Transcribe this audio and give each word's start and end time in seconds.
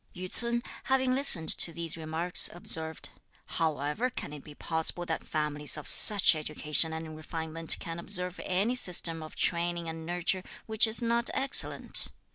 Yü 0.15 0.31
ts'un, 0.31 0.63
having 0.85 1.13
listened 1.13 1.49
to 1.49 1.71
these 1.71 1.95
remarks, 1.95 2.49
observed: 2.53 3.09
"How 3.45 3.77
ever 3.81 4.09
can 4.09 4.33
it 4.33 4.43
be 4.43 4.55
possible 4.55 5.05
that 5.05 5.23
families 5.23 5.77
of 5.77 5.87
such 5.87 6.33
education 6.33 6.91
and 6.91 7.15
refinement 7.15 7.77
can 7.79 7.99
observe 7.99 8.41
any 8.43 8.73
system 8.73 9.21
of 9.21 9.35
training 9.35 9.87
and 9.87 10.03
nurture 10.03 10.41
which 10.65 10.87
is 10.87 11.03
not 11.03 11.29
excellent? 11.35 12.07